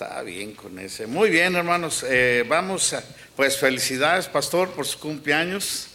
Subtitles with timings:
[0.00, 1.08] Está bien con ese.
[1.08, 2.04] Muy bien, hermanos.
[2.08, 2.94] Eh, vamos
[3.34, 5.88] pues felicidades, pastor, por su cumpleaños.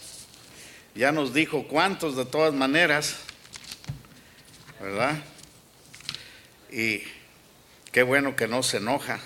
[0.94, 3.16] Ya nos dijo cuántos de todas maneras,
[4.78, 5.16] ¿verdad?
[6.70, 7.02] Y
[7.92, 9.20] qué bueno que no se enoja.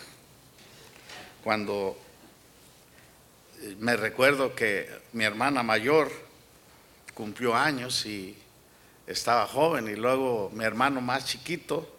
[1.43, 1.99] Cuando
[3.81, 6.09] me recuerdo que mi hermana mayor
[7.15, 8.39] cumplió años y
[9.09, 11.99] estaba joven y luego mi hermano más chiquito,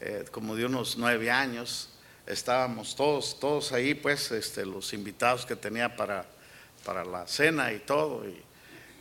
[0.00, 1.90] eh, como de unos nueve años,
[2.26, 6.24] estábamos todos, todos ahí, pues, este, los invitados que tenía para,
[6.84, 8.24] para la cena y todo.
[8.28, 8.42] Y,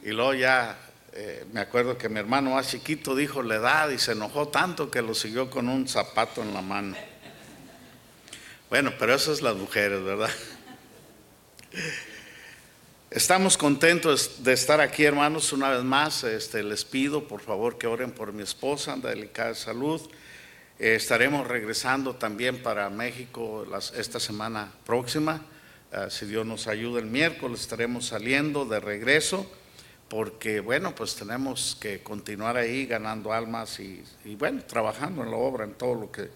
[0.10, 0.78] y luego ya
[1.14, 4.90] eh, me acuerdo que mi hermano más chiquito dijo la edad y se enojó tanto
[4.90, 6.96] que lo siguió con un zapato en la mano.
[8.70, 10.32] Bueno, pero eso es las mujeres, ¿verdad?
[13.12, 16.24] Estamos contentos de estar aquí, hermanos, una vez más.
[16.24, 20.02] Este, les pido, por favor, que oren por mi esposa, anda delicada de salud.
[20.84, 23.66] Estaremos regresando también para México
[23.96, 25.42] esta semana próxima.
[25.94, 29.50] Ah, si Dios nos ayuda, el miércoles estaremos saliendo de regreso
[30.10, 35.38] porque, bueno, pues tenemos que continuar ahí ganando almas y, y, bueno, trabajando en la
[35.38, 36.28] obra, en todo lo que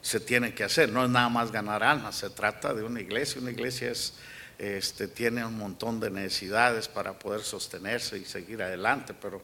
[0.00, 0.88] se tiene que hacer.
[0.88, 3.40] No es nada más ganar almas, se trata de una iglesia.
[3.40, 4.14] Una iglesia es
[4.56, 9.42] este, tiene un montón de necesidades para poder sostenerse y seguir adelante, pero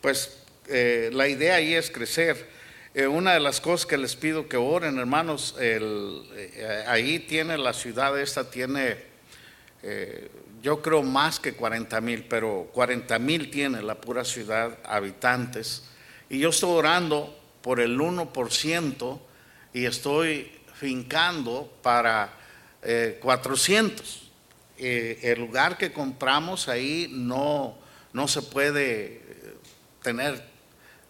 [0.00, 2.62] pues eh, la idea ahí es crecer.
[2.96, 7.72] Eh, una de las cosas que les pido que oren, hermanos, eh, ahí tiene la
[7.72, 8.98] ciudad esta, tiene,
[10.62, 15.82] yo creo más que 40 mil, pero 40 mil tiene la pura ciudad habitantes.
[16.30, 19.20] Y yo estoy orando por el 1%
[19.72, 22.32] y estoy fincando para
[23.20, 24.30] 400.
[24.78, 27.76] Eh, el lugar que compramos ahí no,
[28.12, 29.20] no se puede
[30.00, 30.53] tener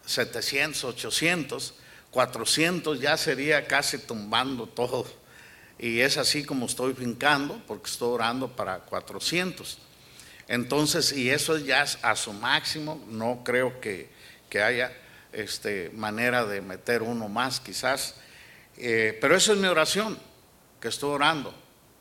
[0.05, 1.73] 700, 800,
[2.11, 5.05] 400 ya sería casi tumbando todo.
[5.77, 9.77] Y es así como estoy fincando, porque estoy orando para 400.
[10.47, 14.09] Entonces, y eso ya a su máximo, no creo que,
[14.49, 14.95] que haya
[15.33, 18.15] este, manera de meter uno más quizás.
[18.77, 20.17] Eh, pero esa es mi oración,
[20.79, 21.53] que estoy orando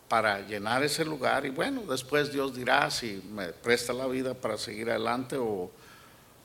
[0.08, 4.58] para llenar ese lugar y bueno, después Dios dirá si me presta la vida para
[4.58, 5.70] seguir adelante o,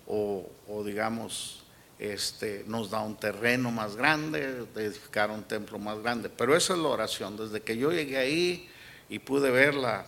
[0.10, 1.64] o, digamos,
[1.98, 6.30] este, nos da un terreno más grande, de edificar un templo más grande.
[6.30, 7.38] Pero esa es la oración.
[7.38, 8.70] Desde que yo llegué ahí
[9.08, 10.06] y pude ver la,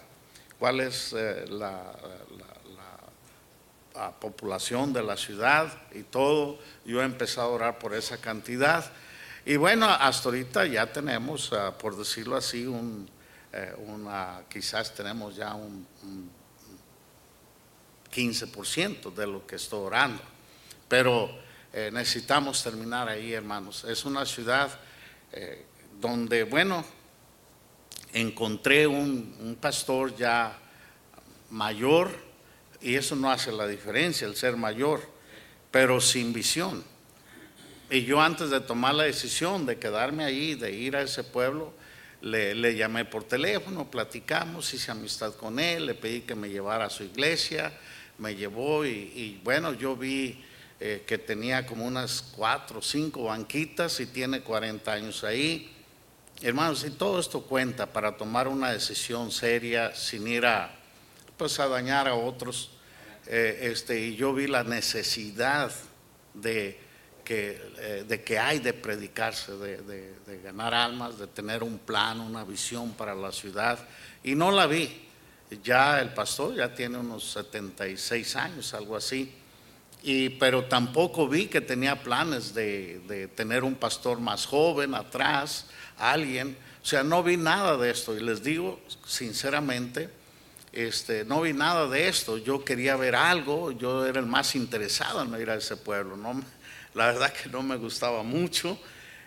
[0.59, 1.93] cuál es eh, la,
[3.93, 8.91] la, población de la ciudad y todo, yo he empezado a orar por esa cantidad.
[9.45, 13.07] Y bueno, hasta ahorita ya tenemos, ah, por decirlo así, un
[13.53, 15.85] eh, una, quizás tenemos ya un,
[18.11, 20.21] 15% de lo que estoy orando.
[20.87, 21.29] Pero
[21.73, 23.83] eh, necesitamos terminar ahí, hermanos.
[23.85, 24.79] Es una ciudad
[25.31, 25.65] eh,
[25.99, 26.83] donde, bueno,
[28.13, 30.57] encontré un, un, pastor ya
[31.49, 32.11] mayor,
[32.81, 35.01] y eso no hace la diferencia, el ser mayor,
[35.69, 36.83] pero sin visión.
[37.89, 41.73] Y yo antes de tomar la decisión de quedarme ahí, de ir a ese pueblo,
[42.21, 46.89] le, llamé por teléfono, platicamos, hice amistad con él, le pedí que me llevara a
[46.89, 47.73] su iglesia,
[48.21, 50.41] me llevó y, bueno, yo vi
[50.79, 55.69] eh, que tenía como unas cuatro o cinco banquitas y tiene 40 años ahí.
[56.41, 60.73] Hermanos, y todo esto cuenta para tomar una decisión seria sin ir a,
[61.35, 62.71] pues, a dañar a otros.
[63.27, 65.71] Eh, este, y yo vi la necesidad
[66.33, 66.79] de
[67.33, 72.91] eh, de que hay de predicarse, de, ganar almas, de tener un plan, una visión
[72.91, 73.79] para la ciudad.
[74.21, 75.07] Y no la vi.
[75.63, 79.33] Ya el pastor ya tiene unos 76 años, algo así.
[80.03, 85.67] Y, pero tampoco vi que tenía planes de, tener un pastor más joven atrás,
[85.97, 86.57] alguien.
[86.81, 88.17] O sea, no vi nada de esto.
[88.17, 90.09] Y les digo sinceramente,
[90.71, 92.37] este, no vi nada de esto.
[92.37, 96.17] Yo quería ver algo, yo era el más interesado en ir a ese pueblo.
[96.17, 96.41] No,
[96.95, 98.79] la verdad que no me gustaba mucho.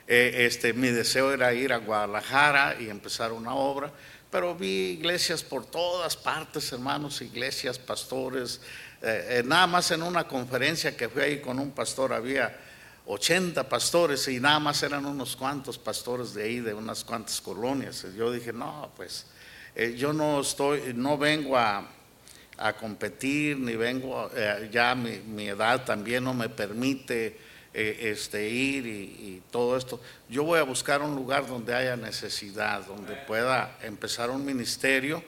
[0.07, 3.91] Eh, este, mi deseo era ir a Guadalajara y empezar una obra,
[4.35, 8.61] pero vi iglesias por todas partes, hermanos, iglesias, pastores.
[9.01, 12.53] Eh, eh, nada más en una conferencia que fui ahí con un pastor había
[13.07, 18.05] 80 pastores y nada más eran unos cuantos pastores de ahí, de unas cuantas colonias.
[18.17, 19.27] Yo dije, no, pues
[19.97, 21.87] yo no estoy, no vengo a,
[22.59, 24.33] a competir, ni vengo,
[24.73, 27.39] ya mi, mi edad también no me permite
[27.77, 30.01] eh, este, ir y, todo esto.
[30.29, 35.23] Yo voy a buscar un lugar donde haya necesidad, donde pueda empezar un ministerio.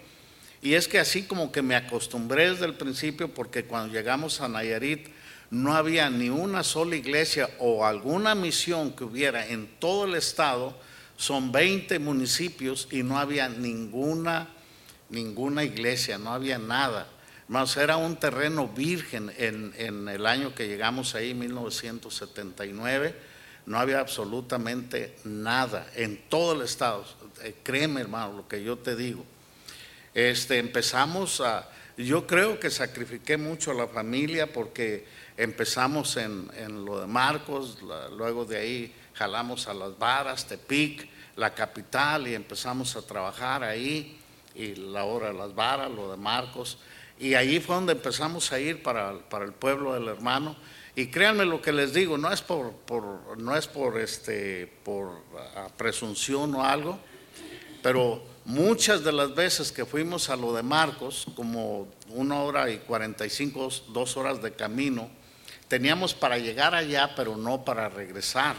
[0.62, 4.48] Y es que así como que me acostumbré desde el principio, porque cuando llegamos a
[4.48, 5.08] Nayarit
[5.50, 10.76] no había ni una sola iglesia o alguna misión que hubiera en todo el estado
[11.16, 14.48] son 20 municipios y no había ninguna,
[15.08, 17.08] ninguna iglesia, no había nada.
[17.48, 23.14] Más era un terreno virgen en, el año que llegamos ahí, 1979,
[23.66, 27.04] no había absolutamente nada en todo el estado.
[27.42, 29.24] Eh, créeme, hermano, lo que yo te digo.
[30.12, 35.06] Este, empezamos a, yo creo que sacrifiqué mucho a la familia porque
[35.36, 37.78] empezamos en, en lo de Marcos,
[38.16, 44.18] luego de ahí jalamos a las varas, Tepic, la capital, y empezamos a trabajar ahí,
[44.54, 46.78] y la hora de las varas, lo de Marcos,
[47.18, 50.56] y ahí fue donde empezamos a ir para, para el pueblo del hermano.
[50.94, 55.22] Y créanme lo que les digo, no es por, por no es por, este, por
[55.76, 56.98] presunción o algo,
[57.82, 62.78] pero muchas de las veces que fuimos a lo de Marcos, como una hora y
[62.78, 65.10] 45, dos horas de camino,
[65.68, 68.56] teníamos para llegar allá, pero no para regresar,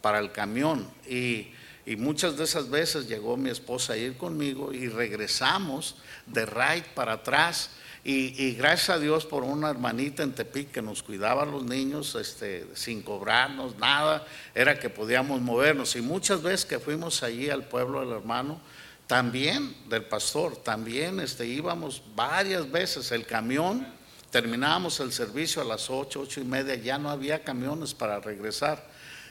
[0.00, 0.88] para el camión.
[1.08, 1.48] Y,
[1.86, 5.96] y muchas de esas veces llegó mi esposa a ir conmigo y regresamos
[6.26, 7.70] de ride para atrás
[8.06, 12.14] y, gracias a Dios por una hermanita en Tepic que nos cuidaba a los niños
[12.16, 15.96] este, sin cobrarnos nada, era que podíamos movernos.
[15.96, 18.60] Y muchas veces que fuimos allí al pueblo del hermano,
[19.06, 23.86] también del pastor, también este, íbamos varias veces el camión,
[24.30, 28.86] terminábamos el servicio a las ocho, ocho y media, ya no había camiones para regresar.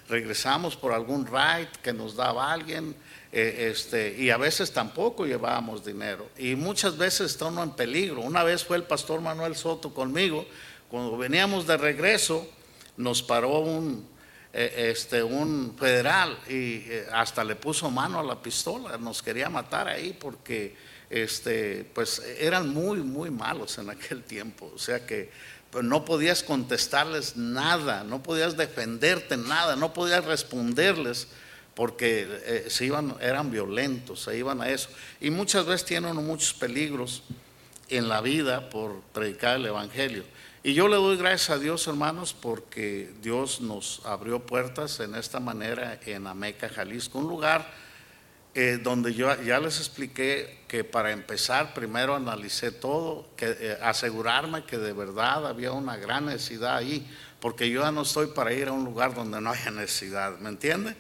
[0.10, 2.96] Regresamos por algún ride que nos daba alguien,
[3.36, 6.30] eh, este, y a veces tampoco llevábamos dinero.
[6.38, 8.22] Y muchas veces está en peligro.
[8.22, 10.46] Una vez fue el pastor Manuel Soto conmigo,
[10.88, 12.48] cuando veníamos de regreso,
[12.98, 14.08] nos paró un,
[14.54, 19.50] eh, este, un federal y eh, hasta le puso mano a la pistola, nos quería
[19.50, 20.76] matar ahí porque
[21.10, 24.72] este, pues, eran muy, muy malos en aquel tiempo.
[24.76, 25.32] O sea que
[25.72, 31.30] pues, no podías contestarles nada, no podías defenderte nada, no podías responderles
[31.76, 34.90] porque eh, se iban, eran violentos, se iban a eso.
[35.20, 37.24] Y muchas veces tienen muchos peligros
[37.90, 40.24] en la vida por predicar el Evangelio.
[40.64, 45.40] Y yo le doy gracias a Dios, hermanos, porque Dios nos abrió puertas en esta
[45.40, 47.70] manera en Ameca, Jalisco, un lugar
[48.56, 54.64] eh, donde yo ya les expliqué que para empezar primero analicé todo, que eh, asegurarme
[54.64, 57.06] que de verdad había una gran necesidad ahí,
[57.42, 60.50] porque yo ya no estoy para ir a un lugar donde no haya necesidad, ¿me
[60.50, 60.96] entiende?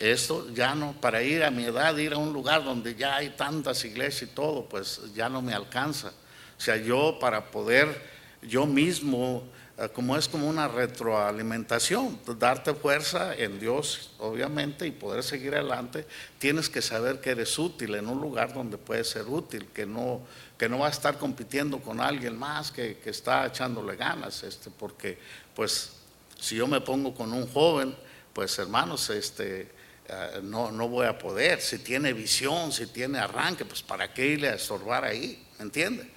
[0.00, 3.28] Esto ya no, para ir a mi edad, ir a un lugar donde ya hay
[3.36, 6.08] tantas iglesias y todo, pues ya no me alcanza.
[6.08, 8.00] O sea, yo para poder,
[8.40, 9.44] yo mismo,
[9.76, 16.06] eh, como es como una retroalimentación, darte fuerza en Dios, obviamente, y poder seguir adelante,
[16.38, 20.22] tienes que saber que eres útil en un lugar donde puedes ser útil, que no,
[20.56, 24.70] que no va a estar compitiendo con alguien más que, que está echándole ganas, este,
[24.70, 25.18] porque
[25.54, 25.92] pues
[26.40, 27.94] si yo me pongo con un joven,
[28.32, 29.79] pues hermanos, este,
[30.10, 31.60] eh, no, no voy a poder.
[31.60, 36.10] Si tiene visión, si tiene arranque, pues para qué irle a estorbar ahí, ¿me entiende?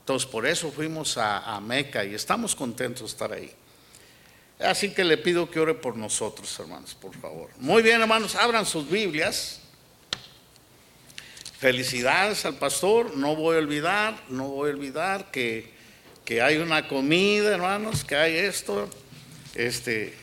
[0.00, 3.52] Entonces por eso fuimos a, Meca y estamos contentos de estar ahí.
[4.60, 7.50] Así que le pido que ore por nosotros, hermanos, por favor.
[7.58, 9.60] Muy bien, hermanos, abran sus Biblias.
[11.58, 13.16] Felicidades al pastor.
[13.16, 15.72] No voy a olvidar, no voy a olvidar que,
[16.24, 18.88] que hay una comida, hermanos, que hay esto.
[19.54, 20.14] Este,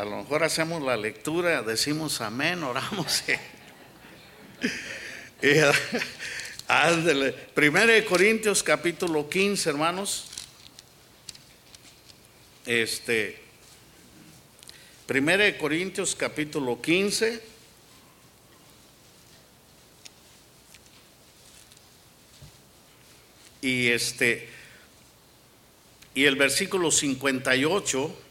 [0.00, 3.22] a lo mejor hacemos la lectura, decimos amén, oramos.
[6.66, 7.32] Ándale.
[7.32, 10.24] Primero de Corintios capítulo 15, hermanos.
[12.64, 13.42] Este.
[15.04, 17.42] Primero de Corintios capítulo 15.
[23.60, 24.48] Y este.
[26.14, 28.29] Y el versículo 58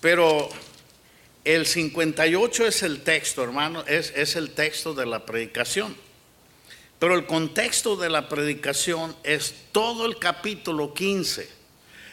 [0.00, 0.48] pero
[1.44, 5.96] el 58 es el texto, hermano, es, es el texto de la predicación.
[6.98, 11.48] Pero el contexto de la predicación es todo el capítulo 15,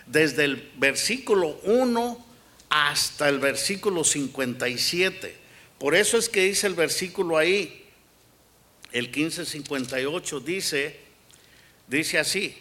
[0.05, 2.25] desde el versículo 1
[2.69, 5.37] hasta el versículo 57.
[5.79, 7.85] Por eso es que dice el versículo ahí,
[8.91, 10.99] el 1558 dice,
[11.87, 12.57] dice así,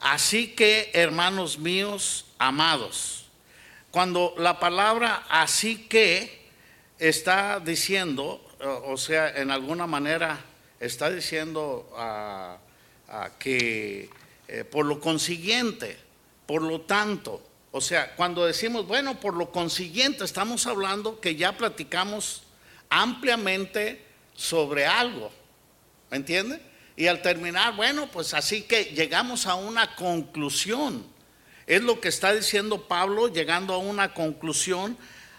[0.00, 3.23] así que hermanos míos amados,
[3.94, 6.48] cuando la palabra así que
[6.98, 8.44] está diciendo,
[8.86, 10.40] o sea, en alguna manera
[10.80, 12.58] está diciendo ah,
[13.38, 14.10] que
[14.48, 15.96] eh, por lo consiguiente,
[16.44, 21.56] por lo tanto, o sea, cuando decimos, bueno, por lo consiguiente, estamos hablando que ya
[21.56, 22.42] platicamos
[22.90, 25.30] ampliamente sobre algo,
[26.10, 26.60] ¿me entiende?
[26.96, 31.13] Y al terminar, bueno, pues así que llegamos a una conclusión.
[31.66, 34.98] Es lo que está diciendo Pablo, llegando a una conclusión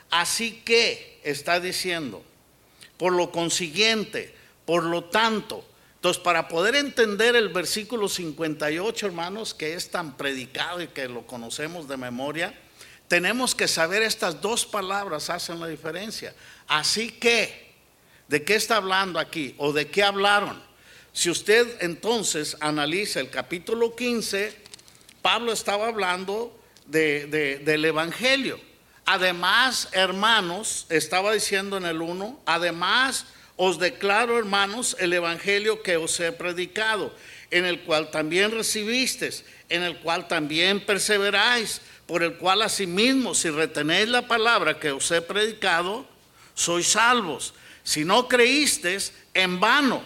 [0.09, 2.23] así que está diciendo,
[2.97, 4.33] por lo consiguiente,
[4.65, 5.65] por lo tanto.
[5.95, 11.25] Entonces, para poder entender el versículo 58, hermanos, que es tan predicado y que lo
[11.25, 12.53] conocemos de memoria,
[13.07, 16.33] tenemos que saber estas dos palabras hacen la diferencia.
[16.67, 17.73] Así que,
[18.27, 19.55] ¿de qué está hablando aquí?
[19.57, 20.61] ¿O de qué hablaron?
[21.11, 24.64] Si usted entonces analiza el capítulo 15,
[25.25, 26.55] Pablo estaba hablando
[26.85, 28.59] del Evangelio.
[29.07, 36.19] Además, hermanos, estaba diciendo en el 1, además os declaro, hermanos, el Evangelio que os
[36.19, 37.11] he predicado,
[37.49, 43.49] en el cual también recibisteis, en el cual también perseveráis, por el cual asimismo, si
[43.49, 46.05] retenéis la palabra que os he predicado,
[46.53, 47.55] sois salvos.
[47.83, 50.03] Si no creísteis, en vano,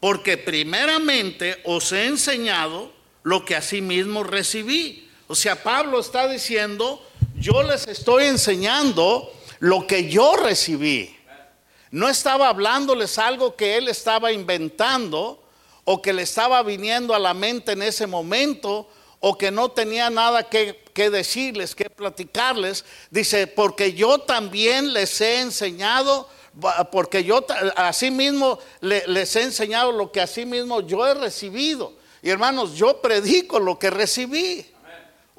[0.00, 2.97] porque primeramente os he enseñado
[3.28, 5.06] lo que asimismo recibí.
[5.26, 7.06] O sea, Pablo está diciendo,
[7.36, 11.14] yo les estoy enseñando lo que yo recibí.
[11.90, 15.42] No estaba hablándoles algo que él estaba inventando
[15.84, 18.88] o que le estaba viniendo a la mente en ese momento
[19.20, 22.86] o que no tenía nada que, decirles, que platicarles.
[23.10, 26.30] Dice, porque yo también les he enseñado,
[26.90, 27.44] porque yo
[27.76, 31.97] así mismo les he enseñado lo que así mismo yo he recibido.
[32.22, 34.66] Y hermanos, yo predico lo que recibí.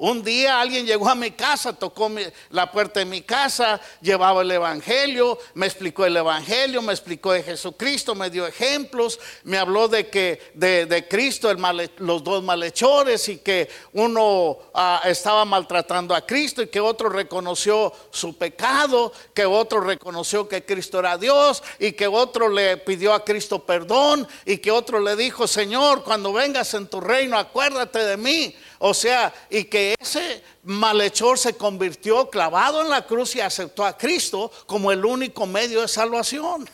[0.02, 2.10] Un día alguien llegó a mi casa, tocó
[2.48, 7.42] la puerta de mi casa, llevaba el Evangelio, me explicó el Evangelio, me explicó de
[7.42, 11.54] Jesucristo, me dio ejemplos, me habló de que de, Cristo,
[11.98, 17.92] los dos malhechores y que uno ah, estaba maltratando a Cristo y que otro reconoció
[18.10, 23.22] su pecado, que otro reconoció que Cristo era Dios y que otro le pidió a
[23.22, 28.16] Cristo perdón y que otro le dijo, Señor, cuando vengas en tu reino, acuérdate de
[28.16, 28.56] mí.
[28.82, 33.96] O sea, y que ese malhechor se convirtió clavado en la cruz y aceptó a
[33.96, 36.66] Cristo como el único medio de salvación.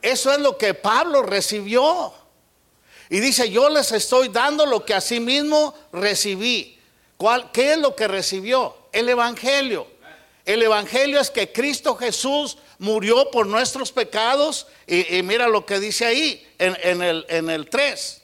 [0.00, 2.14] Eso es lo que Pablo recibió.
[3.10, 6.78] Y dice, yo les estoy dando lo que a sí mismo recibí.
[7.16, 8.76] ¿Cuál, ¿Qué es lo que recibió?
[8.92, 9.88] El Evangelio.
[10.44, 14.68] El Evangelio es que Cristo Jesús murió por nuestros pecados.
[14.86, 18.22] Y, mira lo que dice ahí en, el, en el 3.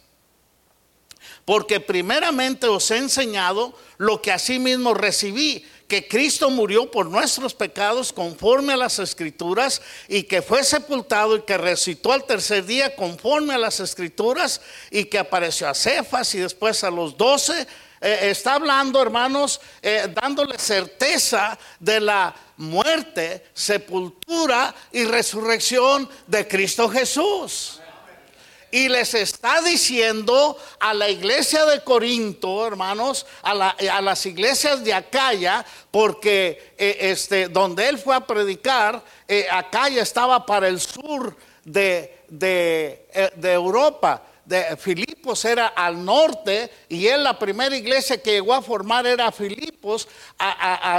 [1.45, 8.15] Porque primeramente os he enseñado lo que mismo recibí, que Cristo murió por nuestros pecados
[8.15, 13.53] conforme a las escrituras y que fue sepultado y que resucitó al tercer día conforme
[13.53, 17.67] a las escrituras y que apareció a Cefas y después a los doce.
[18.01, 26.89] Eh, está hablando, hermanos, eh, dándole certeza de la muerte, sepultura y resurrección de Cristo
[26.89, 27.82] Jesús
[28.73, 33.55] y les está diciendo a la iglesia de Corinto, hermanos, a,
[34.01, 40.45] las iglesias de Acaya, porque eh, este, donde él fue a predicar, eh, Acaya estaba
[40.47, 44.23] para el sur de, eh, Europa.
[44.79, 50.09] Filipos era al norte y él la primera iglesia que llegó a formar era Filipos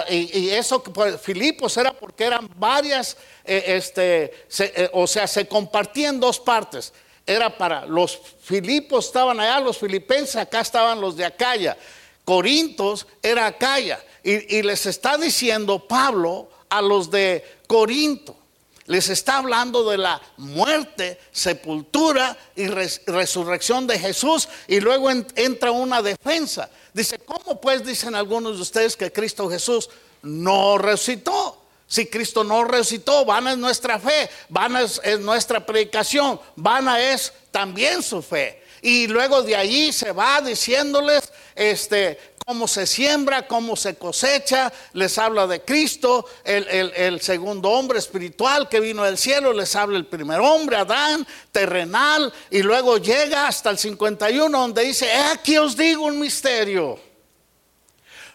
[0.09, 4.47] y, eso pues, Filipos era porque eran varias este,
[4.93, 6.93] o sea se compartían dos partes
[7.25, 11.77] era para los Filipos estaban allá, los filipenses, acá estaban los de Acaya.
[12.25, 14.03] Corintos era Acaya.
[14.23, 18.37] Y, les está diciendo Pablo a los de Corinto,
[18.85, 24.47] les está hablando de la muerte, sepultura y resurrección de Jesús.
[24.67, 26.69] Y luego entra una defensa.
[26.93, 29.89] Dice, ¿cómo pues dicen algunos de ustedes que Cristo Jesús
[30.21, 31.62] no resucitó?
[31.87, 38.01] Si Cristo no resucitó, vana es nuestra fe, vana es, nuestra predicación, vana es también
[38.01, 38.63] su fe.
[38.81, 45.17] Y luego de allí se va diciéndoles este, cómo se siembra, cómo se cosecha, les
[45.17, 50.05] habla de Cristo, el, el, segundo hombre espiritual que vino del cielo, les habla el
[50.05, 56.05] primer hombre, Adán, terrenal, y luego llega hasta el 51 donde dice, aquí os digo
[56.05, 56.99] un misterio.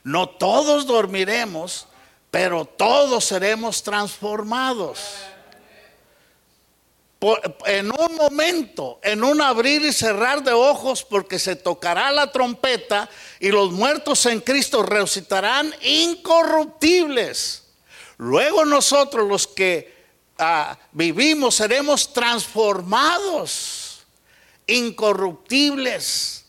[0.05, 1.87] No todos dormiremos,
[2.31, 4.99] pero todos seremos transformados.
[7.67, 13.09] en un momento, en un abrir y cerrar de ojos, porque se tocará la trompeta
[13.41, 17.65] y los muertos en Cristo resucitarán incorruptibles.
[18.19, 19.97] Luego nosotros los que
[20.39, 24.01] ah, vivimos seremos transformados,
[24.67, 26.45] incorruptibles.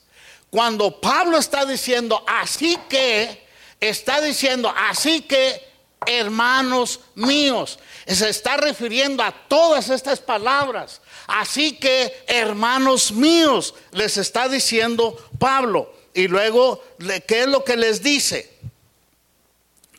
[0.49, 3.47] Cuando Pablo está diciendo, así que,
[3.79, 5.68] está diciendo, así que
[6.05, 7.79] hermanos míos.
[8.07, 11.01] Se está refiriendo a todas estas palabras.
[11.27, 15.93] Así que, hermanos míos, les está diciendo Pablo.
[16.13, 16.83] Y luego,
[17.27, 18.51] ¿qué es lo que les dice?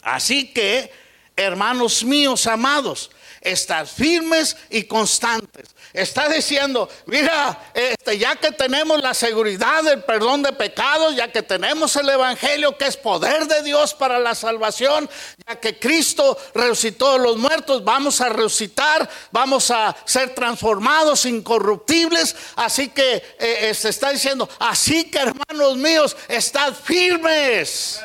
[0.03, 0.91] Así que,
[1.37, 5.69] hermanos míos amados, estar firmes y constantes.
[5.93, 11.43] Está diciendo, mira, este, ya que tenemos la seguridad del perdón de pecados, ya que
[11.43, 15.11] tenemos el Evangelio que es poder de Dios para la salvación,
[15.49, 22.37] ya que Cristo resucitó de los muertos, vamos a resucitar, vamos a ser transformados, incorruptibles.
[22.55, 28.01] Así que eh, se está diciendo, así que hermanos míos, estad firmes.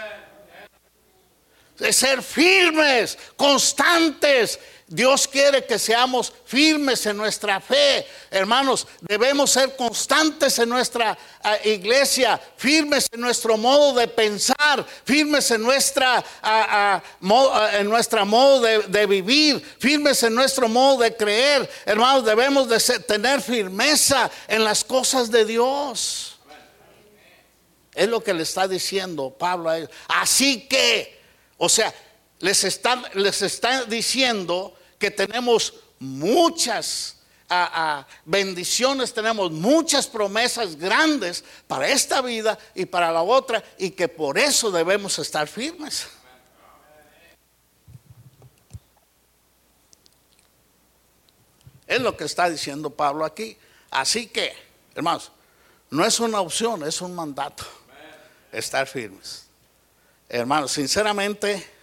[1.77, 8.05] De ser firmes, constantes Dios quiere que seamos firmes en nuestra fe.
[8.29, 15.49] Hermanos, debemos ser constantes en nuestra eh, iglesia, firmes en nuestro modo de pensar, firmes
[15.49, 16.23] en nuestra,
[17.73, 21.67] en nuestra modo de, vivir, firmes en nuestro modo de creer.
[21.83, 26.37] Hermanos, debemos de tener firmeza en las cosas de Dios.
[27.95, 29.89] Es lo que le está diciendo Pablo a ellos.
[30.09, 31.19] Así que,
[31.57, 31.91] o sea,
[32.45, 37.17] les está, les está diciendo que tenemos muchas
[38.23, 44.37] bendiciones, tenemos muchas promesas grandes para esta vida y para la otra y que por
[44.37, 46.07] eso debemos estar firmes.
[51.87, 53.57] Es lo que está diciendo Pablo aquí.
[53.89, 54.53] Así que,
[54.93, 55.31] hermanos,
[55.89, 57.63] no es una opción, es un mandato.
[58.51, 59.47] Estar firmes.
[60.29, 61.74] Hermanos, sinceramente,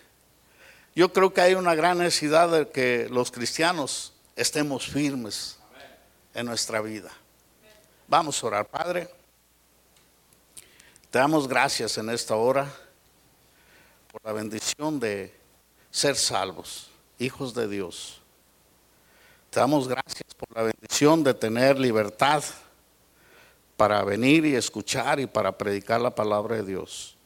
[0.94, 5.58] yo creo que hay una gran necesidad de que los cristianos estemos firmes
[6.34, 7.10] en nuestra vida.
[8.08, 9.08] Vamos a orar, Padre.
[11.10, 12.70] Te damos gracias en esta hora
[14.10, 15.34] por la bendición de
[15.90, 18.20] ser salvos, hijos de Dios.
[19.50, 22.42] Te damos gracias por la bendición de tener libertad
[23.76, 27.16] para venir y escuchar y para predicar la palabra de Dios.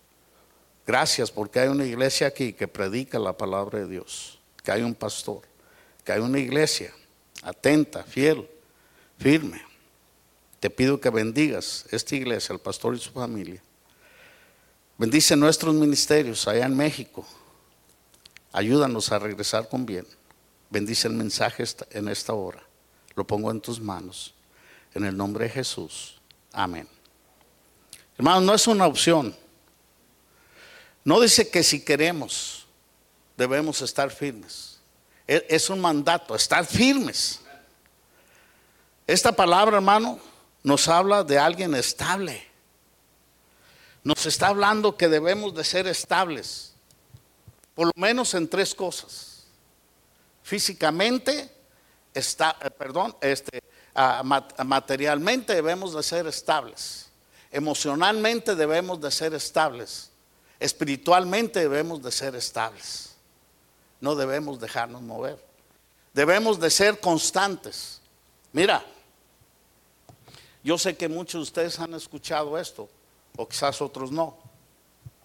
[0.87, 4.95] Gracias porque hay una iglesia aquí que predica la palabra de Dios, que hay un
[4.95, 5.43] pastor,
[6.05, 6.93] que hay una iglesia
[7.43, 8.49] atenta, fiel,
[9.19, 9.62] firme.
[10.61, 13.63] Te pido que bendigas esta iglesia, el pastor y su familia.
[14.99, 17.26] Bendice nuestros ministerios allá en México.
[18.52, 20.06] Ayúdanos a regresar con bien.
[20.71, 22.63] Bendice el mensaje en esta hora.
[23.15, 24.34] Lo pongo en tus manos.
[24.95, 26.21] En el nombre de Jesús.
[26.52, 26.89] Amén.
[28.17, 29.37] Hermanos, no es una opción.
[31.06, 32.66] No dice que si queremos
[33.36, 34.80] debemos estar firmes.
[35.28, 37.38] E, es un mandato, estar firmes.
[39.06, 40.19] Esta palabra, hermano,
[40.64, 42.45] nos habla de alguien estable.
[44.02, 46.75] Nos está hablando que debemos de ser estables,
[47.76, 49.45] por lo menos en tres cosas.
[50.42, 51.49] Físicamente,
[52.14, 53.62] está, eh, perdón, este,
[53.95, 54.25] ah,
[54.64, 57.06] materialmente debemos de ser estables.
[57.52, 60.10] Emocionalmente debemos de ser estables
[60.58, 63.14] Espiritualmente debemos de ser estables.
[64.00, 65.45] No debemos dejarnos mover.
[66.12, 68.00] Debemos de ser constantes.
[68.52, 68.84] Mira,
[70.62, 72.88] yo sé que muchos de ustedes han escuchado esto,
[73.36, 74.36] o quizás otros no,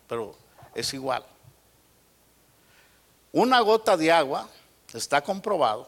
[0.07, 0.35] pero
[0.75, 1.25] es igual.
[3.31, 4.49] Una gota de agua,
[4.93, 5.87] está comprobado,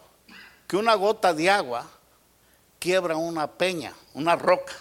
[0.67, 1.85] que una gota de agua
[2.79, 4.73] quiebra una peña, una roca,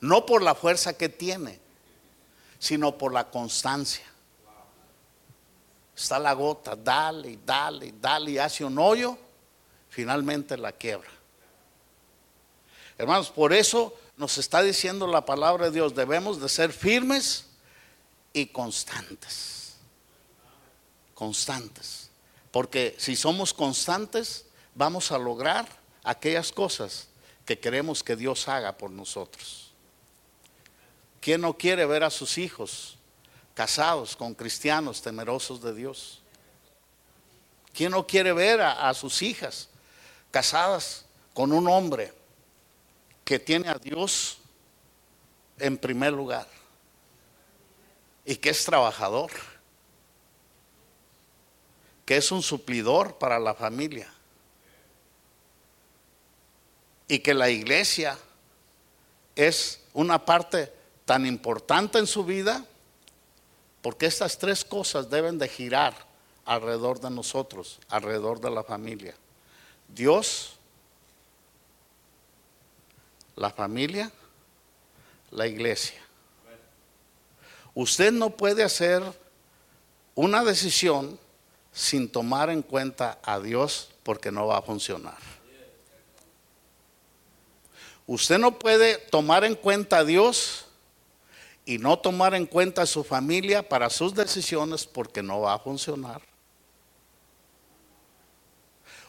[0.00, 1.58] no por la fuerza que tiene,
[2.58, 4.04] sino por la constancia.
[5.96, 9.18] Está la gota, dale, dale, dale, hace un hoyo,
[9.88, 11.10] finalmente la quiebra.
[12.96, 17.46] Hermanos, por eso nos está diciendo la palabra de Dios, debemos de ser firmes
[18.32, 19.74] y constantes.
[21.14, 22.10] Constantes.
[22.50, 25.68] Porque si somos constantes, vamos a lograr
[26.04, 27.08] aquellas cosas
[27.44, 29.67] que queremos que Dios haga por nosotros.
[31.20, 32.96] ¿Quién no quiere ver a sus hijos
[33.54, 36.22] casados con cristianos temerosos de Dios?
[37.72, 39.68] ¿Quién no quiere ver a, sus hijas
[40.30, 41.04] casadas
[41.34, 42.12] con un hombre
[43.24, 44.38] que tiene a Dios
[45.58, 46.46] en primer lugar
[48.24, 49.30] y que es trabajador,
[52.04, 54.12] que es un suplidor para la familia
[57.06, 58.18] y que la iglesia
[59.34, 60.77] es una parte
[61.08, 62.62] tan importante en su vida,
[63.80, 65.94] porque estas tres cosas deben de girar
[66.44, 69.14] alrededor de nosotros, alrededor de la familia.
[69.88, 70.58] Dios,
[73.36, 74.12] la familia,
[75.30, 75.98] la iglesia.
[77.72, 79.02] Usted no puede hacer
[80.14, 81.18] una decisión
[81.72, 85.16] sin tomar en cuenta a Dios porque no va a funcionar.
[88.06, 90.66] Usted no puede tomar en cuenta a Dios
[91.68, 95.58] y no tomar en cuenta a su familia para sus decisiones porque no va a
[95.58, 96.22] funcionar.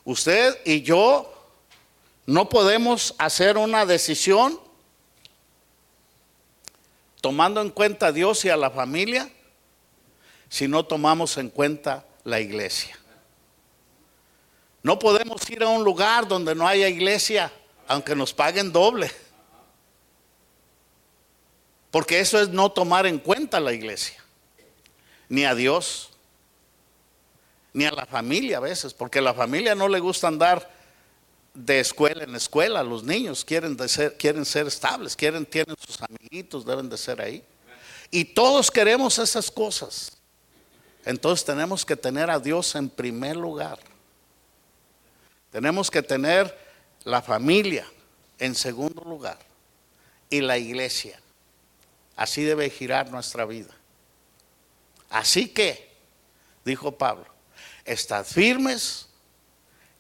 [0.04, 1.34] Usted y yo
[2.26, 4.60] no podemos hacer una decisión
[7.22, 9.32] tomando en cuenta a Dios y a la familia
[10.50, 13.00] si no tomamos en cuenta la iglesia.
[14.84, 17.54] No podemos ir a un lugar donde no haya iglesia,
[17.88, 19.10] aunque nos paguen doble.
[21.92, 24.24] Porque eso es no tomar en cuenta la iglesia,
[25.28, 26.12] ni a Dios,
[27.74, 30.70] ni a la familia a veces, porque a la familia no le gusta andar
[31.54, 36.66] de escuela en escuela, los niños quieren, ser, quieren ser estables, quieren, tienen sus amiguitos,
[36.66, 37.44] deben de ser ahí.
[38.12, 40.12] Y todos queremos esas cosas.
[41.06, 43.80] Entonces tenemos que tener a Dios en primer lugar.
[45.52, 46.56] Tenemos que tener
[47.04, 47.86] la familia
[48.38, 49.40] en segundo lugar
[50.30, 51.20] y la iglesia.
[52.20, 53.74] Así debe girar nuestra vida.
[55.10, 55.90] Así que,
[56.66, 57.26] dijo Pablo,
[57.86, 59.08] estad firmes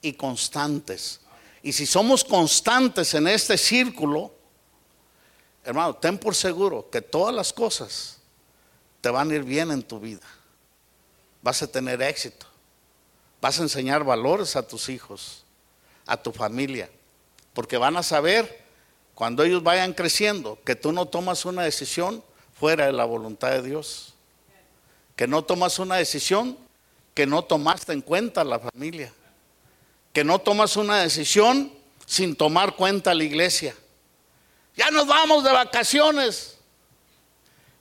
[0.01, 1.21] y constantes.
[1.63, 4.33] Y si somos constantes en este círculo,
[5.63, 8.17] hermano, ten por seguro que todas las cosas
[8.99, 10.27] te van a ir bien en tu vida.
[11.41, 12.45] Vas a tener éxito.
[13.39, 15.45] Vas a enseñar valores a tus hijos,
[16.05, 16.89] a tu familia,
[17.53, 18.61] porque van a saber
[19.19, 22.23] cuando ellos vayan creciendo que tú no tomas una decisión
[22.57, 24.13] fuera de la voluntad de Dios,
[25.17, 26.57] que no tomas una decisión
[27.13, 29.11] que no tomaste en cuenta la familia,
[30.13, 31.69] que no tomas una decisión
[32.05, 33.75] sin tomar cuenta la iglesia.
[34.77, 36.57] Ya nos vamos de vacaciones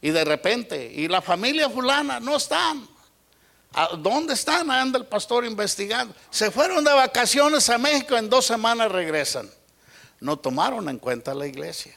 [0.03, 2.85] y de repente, y la familia fulana no están.
[3.99, 4.73] ¿Dónde están?
[4.73, 6.13] Anda el pastor investigando.
[6.31, 9.49] Se fueron de vacaciones a México, en dos semanas regresan.
[10.21, 11.97] No tomaron en cuenta la iglesia.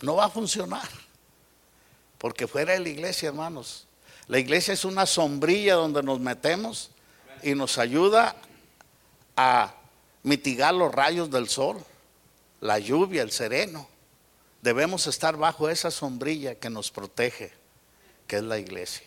[0.00, 0.88] No va a funcionar.
[2.18, 3.86] Porque fuera de la iglesia, hermanos,
[4.28, 6.90] la iglesia es una sombrilla donde nos metemos
[7.42, 8.36] y nos ayuda
[9.36, 9.74] a
[10.22, 11.84] mitigar los rayos del sol,
[12.60, 13.86] la lluvia, el sereno.
[14.62, 17.52] Debemos estar bajo esa sombrilla que nos protege,
[18.26, 19.06] que es la iglesia.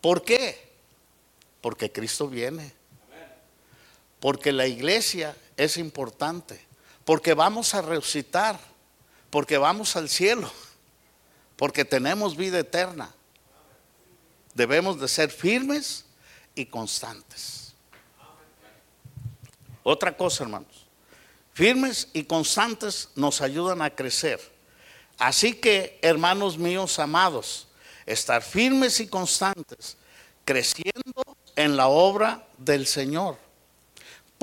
[0.00, 0.72] ¿Por qué?
[1.60, 2.72] Porque Cristo viene.
[4.22, 6.64] Porque la iglesia es importante.
[7.04, 8.56] Porque vamos a resucitar.
[9.30, 10.48] Porque vamos al cielo.
[11.56, 13.12] Porque tenemos vida eterna.
[14.54, 16.04] Debemos de ser firmes
[16.54, 17.74] y constantes.
[19.82, 20.86] Otra cosa, hermanos.
[21.52, 24.40] Firmes y constantes nos ayudan a crecer.
[25.18, 27.66] Así que, hermanos míos amados,
[28.06, 29.96] estar firmes y constantes,
[30.44, 31.24] creciendo
[31.56, 33.36] en la obra del Señor.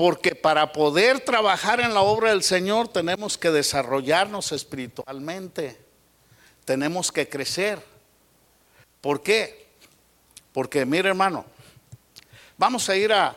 [0.00, 5.78] Porque para poder trabajar en la obra del Señor tenemos que desarrollarnos espiritualmente,
[6.64, 7.78] tenemos que crecer.
[9.02, 9.66] ¿Por qué?
[10.54, 11.44] Porque, mire hermano,
[12.56, 13.36] vamos a ir a,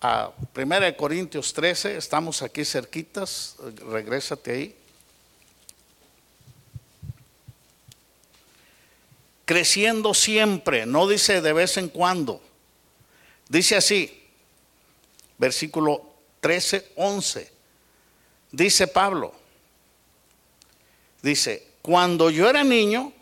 [0.00, 3.54] a 1 Corintios 13, estamos aquí cerquitas,
[3.88, 4.76] regrésate ahí.
[9.44, 12.42] creciendo siempre, no dice de vez en cuando.
[13.48, 14.21] Dice así,
[15.42, 16.04] versículo
[16.38, 17.52] 13, 11.
[18.52, 19.32] Dice Pablo,
[21.20, 23.12] dice, cuando yo era niño,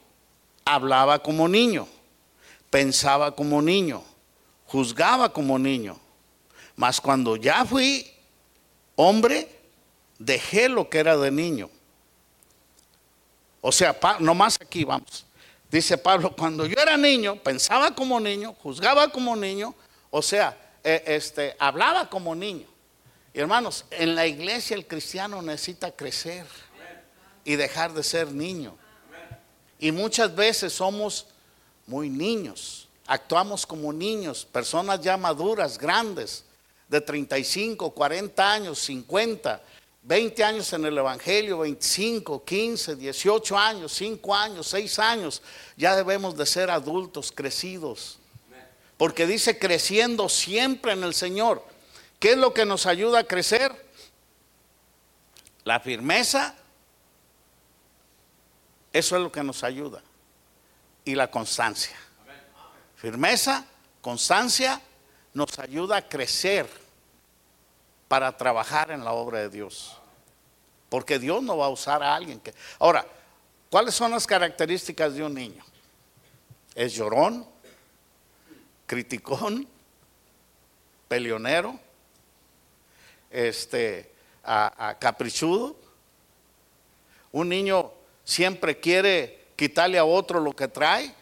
[0.66, 1.88] hablaba como niño,
[2.68, 4.04] pensaba como niño,
[4.66, 5.98] juzgaba como niño.
[6.76, 8.06] Mas cuando ya fui
[8.96, 9.48] hombre,
[10.18, 11.70] dejé lo que era de niño.
[13.62, 15.24] O sea, no más aquí vamos.
[15.70, 19.74] Dice Pablo, cuando yo era niño, pensaba como niño, juzgaba como niño,
[20.10, 20.54] o sea,
[20.84, 22.66] eh, este, hablaba como niño.
[23.32, 26.46] Y hermanos, en la iglesia el cristiano necesita crecer
[27.44, 28.76] y dejar de ser niño.
[29.78, 31.26] Y muchas veces somos
[31.86, 36.44] muy niños, actuamos como niños, personas ya maduras, grandes,
[36.88, 39.60] de 35, 40 años, 50,
[40.02, 45.42] 20 años en el Evangelio, 25, 15, 18 años, 5 años, 6 años,
[45.76, 48.19] ya debemos de ser adultos crecidos.
[49.00, 51.64] Porque dice creciendo siempre en el Señor.
[52.18, 53.90] ¿Qué es lo que nos ayuda a crecer?
[55.64, 56.54] La firmeza.
[58.92, 60.02] Eso es lo que nos ayuda.
[61.02, 61.96] Y la constancia.
[62.96, 63.64] Firmeza,
[64.02, 64.82] constancia
[65.32, 66.68] nos ayuda a crecer
[68.06, 69.96] para trabajar en la obra de Dios.
[70.90, 72.52] Porque Dios no va a usar a alguien que...
[72.78, 73.06] Ahora,
[73.70, 75.64] ¿cuáles son las características de un niño?
[76.74, 77.49] Es llorón,
[78.90, 79.68] criticón,
[81.06, 81.78] peleonero,
[83.30, 84.10] este,
[84.42, 85.76] a, caprichudo.
[87.30, 87.92] Un niño
[88.24, 91.14] siempre quiere quitarle a otro lo que trae.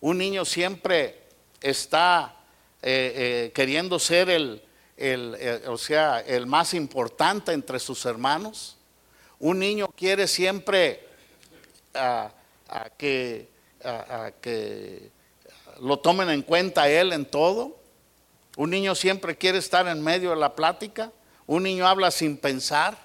[0.00, 1.22] Un niño siempre
[1.60, 2.34] está
[2.82, 4.60] eh, queriendo ser el,
[4.96, 8.76] el, o sea, el más importante entre sus hermanos.
[9.38, 11.06] Un niño quiere siempre
[11.94, 12.32] a
[12.98, 13.48] que,
[14.40, 15.17] que
[15.80, 17.76] lo tomen en cuenta él en todo.
[18.56, 21.12] Un niño siempre quiere estar en medio de la plática.
[21.46, 22.98] Un niño habla sin pensar.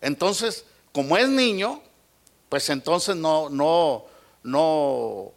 [0.00, 1.82] Entonces, como es niño,
[2.48, 4.04] pues entonces no, no,
[4.42, 5.32] no,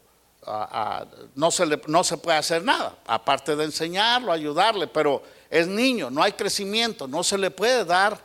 [1.36, 6.10] no, se le, no se puede hacer nada, aparte de enseñarlo, ayudarle, pero es niño,
[6.10, 8.20] no hay crecimiento, no se le puede dar,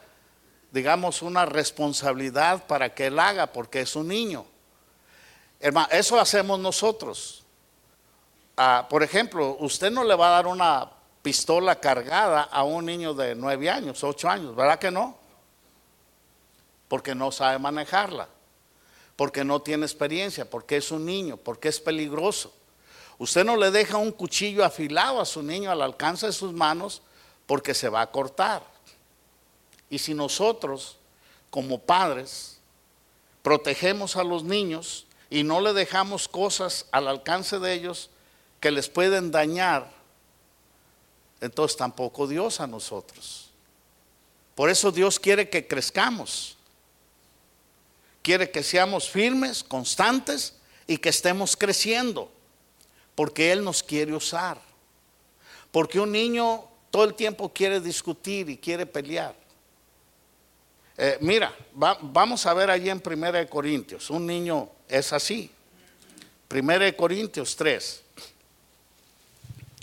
[0.71, 4.45] digamos, una responsabilidad para que él haga, porque es un niño.
[5.61, 7.44] Hermano, eso hacemos nosotros.
[8.89, 10.91] Por ejemplo, usted no le va a dar una
[11.23, 15.17] pistola cargada a un niño de nueve años, ocho años, ¿verdad que no?
[16.87, 18.29] Porque no sabe manejarla,
[19.17, 22.55] porque no tiene experiencia, porque es un niño, porque es peligroso.
[23.19, 27.03] Usted no le deja un cuchillo afilado a su niño al alcance de sus manos
[27.47, 28.63] porque se va a cortar.
[29.89, 30.99] Y si nosotros,
[31.51, 32.59] como padres,
[33.43, 38.11] protegemos a los niños y no le dejamos cosas al alcance de ellos
[38.65, 39.93] que les pueden dañar,
[41.43, 43.51] entonces tampoco Dios a nosotros.
[44.55, 46.57] Por eso Dios quiere que crezcamos.
[48.23, 50.55] Quiere que seamos firmes, constantes
[50.87, 52.33] y que estemos creciendo.
[53.15, 54.59] Porque Él nos quiere usar.
[55.71, 59.35] Porque un niño todo el tiempo quiere discutir y quiere pelear.
[60.97, 64.09] Eh, mira, vamos a ver allí en 1 Corintios.
[64.09, 65.51] Un niño es así.
[66.51, 68.04] 1 Corintios 3.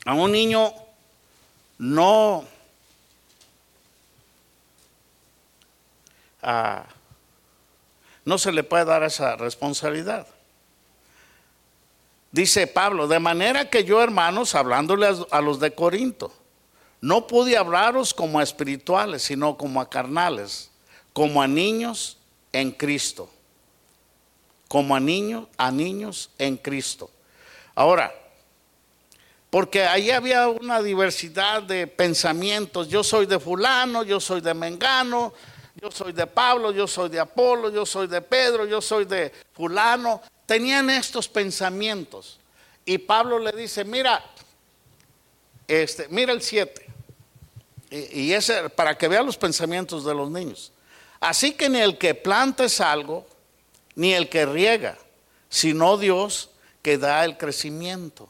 [0.05, 0.73] A un niño
[1.77, 2.45] no
[6.41, 6.85] ah,
[8.25, 10.27] no se le puede dar esa responsabilidad.
[12.31, 16.31] Dice Pablo, de manera que yo, hermanos, hablándole a los de Corinto,
[17.01, 20.69] no pude hablaros como a espirituales, sino como a carnales,
[21.13, 22.17] como a niños
[22.53, 23.29] en Cristo.
[24.67, 27.09] Como a niños, a niños en Cristo.
[27.75, 28.13] Ahora,
[29.51, 32.87] porque ahí había una diversidad de pensamientos.
[32.87, 35.33] Yo soy de fulano, yo soy de Mengano,
[35.75, 39.29] yo soy de Pablo, yo soy de Apolo, yo soy de Pedro, yo soy de
[39.51, 40.21] fulano.
[40.45, 42.39] Tenían estos pensamientos.
[42.85, 44.23] Y Pablo le dice, mira,
[45.67, 46.85] este, mira el 7.
[47.89, 50.71] Y, ese, para que vea los pensamientos de los niños.
[51.19, 53.27] Así que ni el que planta es algo,
[53.95, 54.97] ni el que riega,
[55.49, 58.29] sino Dios que da el crecimiento.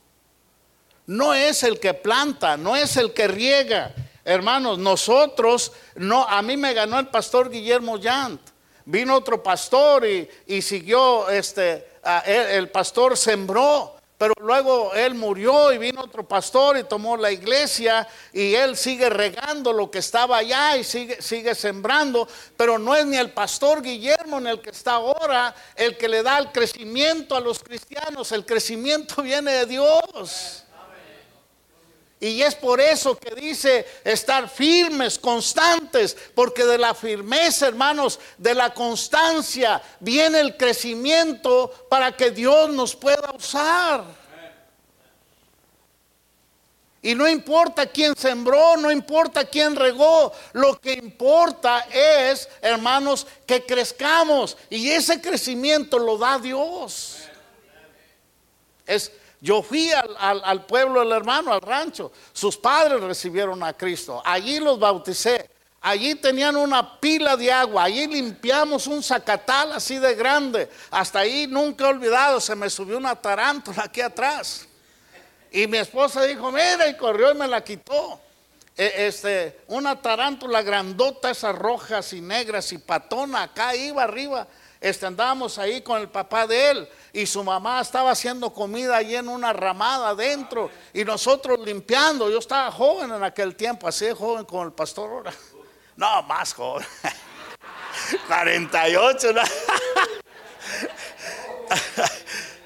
[1.07, 3.93] No es el que planta, no es el que riega.
[4.23, 8.41] Hermanos, nosotros, no, a mí me ganó el pastor Guillermo Yant.
[8.85, 11.87] Vino otro pastor y, siguió, este,
[12.25, 18.07] el pastor sembró pero luego él murió y vino otro pastor y tomó la iglesia
[18.31, 23.03] y él sigue regando lo que estaba allá y sigue, sigue sembrando, pero no es
[23.07, 27.35] ni el pastor Guillermo ni el que está ahora el que le da el crecimiento
[27.35, 30.60] a los cristianos, el crecimiento viene de Dios.
[32.23, 38.53] Y es por eso que dice estar firmes, constantes, porque de la firmeza, hermanos, de
[38.53, 44.03] la constancia, viene el crecimiento para que Dios nos pueda usar.
[47.01, 53.65] Y no importa quién sembró, no importa quién regó, lo que importa es, hermanos, que
[53.65, 54.55] crezcamos.
[54.69, 57.17] Y ese crecimiento lo da Dios.
[58.85, 62.11] Es yo fui al, pueblo del hermano, al rancho.
[62.31, 64.21] Sus padres recibieron a Cristo.
[64.23, 65.49] Allí los bauticé.
[65.81, 67.85] Allí tenían una pila de agua.
[67.85, 70.69] Allí limpiamos un zacatal así de grande.
[70.91, 72.39] Hasta ahí nunca he olvidado.
[72.39, 74.67] Se me subió una tarántula aquí atrás.
[75.51, 78.21] Y mi esposa dijo, mira, y corrió y me la quitó.
[78.77, 84.47] E, este, una tarántula grandota, esas rojas y negras y patona, acá iba arriba.
[84.81, 89.15] Este, andábamos ahí con el papá de él y su mamá estaba haciendo comida allí
[89.15, 92.31] en una ramada adentro y nosotros limpiando.
[92.31, 95.33] Yo estaba joven en aquel tiempo, así de joven como el pastor ahora.
[95.95, 96.85] No, más joven.
[98.27, 99.27] 48.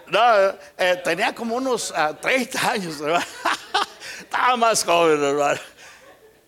[0.08, 0.22] No,
[0.78, 3.02] eh, tenía como unos 30 ah, años.
[4.20, 5.60] Estaba más joven, hermano.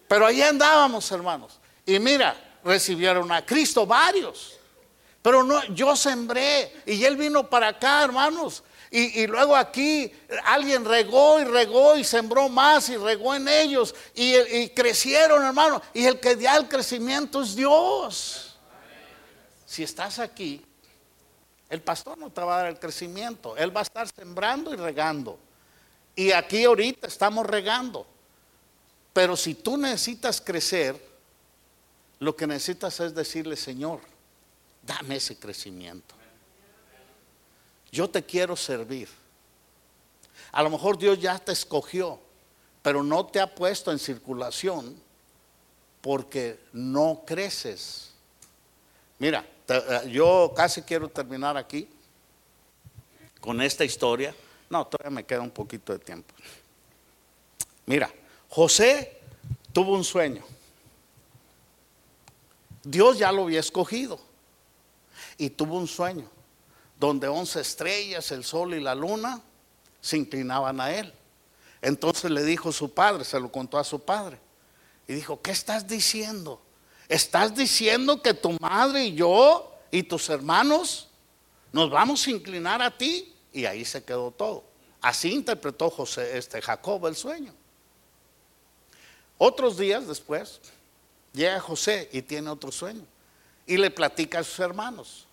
[0.08, 1.60] Pero ahí andábamos, hermanos.
[1.84, 4.60] Y mira, recibieron a Cristo varios.
[5.28, 8.64] Pero no, yo sembré y él vino para acá, hermanos.
[8.90, 10.10] Y, luego aquí
[10.46, 15.82] alguien regó y regó y sembró más y regó en ellos y, crecieron, hermanos.
[15.94, 18.58] Y el que da el crecimiento es Dios.
[19.66, 20.66] Si estás aquí,
[21.70, 23.58] el pastor no te va a dar el crecimiento.
[23.58, 25.38] Él va a estar sembrando y regando.
[26.16, 28.08] Y aquí ahorita estamos regando.
[29.12, 30.96] Pero si tú necesitas crecer,
[32.20, 34.00] lo que necesitas es decirle, Señor,
[34.88, 36.16] dame ese crecimiento.
[37.92, 39.10] Yo te quiero servir.
[40.52, 42.20] A lo mejor Dios ya te escogió,
[42.82, 44.96] pero no te ha puesto en circulación
[46.02, 48.14] porque no creces.
[49.20, 51.90] Mira, eh, yo casi quiero terminar aquí
[53.42, 54.34] con esta historia.
[54.70, 56.34] No, todavía me queda un poquito de tiempo.
[57.86, 58.12] Mira,
[58.50, 59.20] José
[59.74, 60.44] tuvo un sueño.
[62.84, 64.27] Dios ya lo había escogido
[65.38, 66.30] y tuvo un sueño
[67.00, 69.42] donde once estrellas, el sol y la luna
[70.02, 71.14] se inclinaban a él.
[71.82, 74.40] Entonces le dijo su padre, se lo contó a su padre.
[75.08, 76.60] Y dijo, ¿qué estás diciendo?
[77.08, 81.08] ¿Estás diciendo que tu madre y yo y tus hermanos
[81.72, 83.34] nos vamos a inclinar a ti?
[83.54, 84.64] Y ahí se quedó todo.
[85.00, 87.54] Así interpretó José, este Jacob el sueño.
[89.38, 90.60] Otros días después,
[91.32, 93.06] llega José y tiene otro sueño.
[93.68, 95.27] Y le platica a sus hermanos.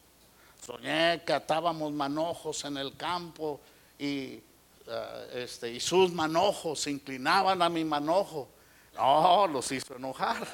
[0.64, 3.60] Soñé que atábamos manojos en el campo
[3.98, 4.40] y,
[4.86, 8.48] eh, este, y sus manojos se inclinaban a mi manojo.
[8.94, 10.46] No, los hizo enojar.